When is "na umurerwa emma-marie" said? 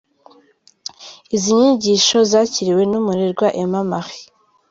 2.87-4.25